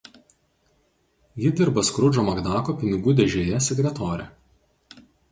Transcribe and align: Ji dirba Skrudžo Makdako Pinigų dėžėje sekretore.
Ji 1.41 1.51
dirba 1.59 1.83
Skrudžo 1.89 2.23
Makdako 2.29 2.75
Pinigų 2.79 3.13
dėžėje 3.19 3.59
sekretore. 3.67 4.25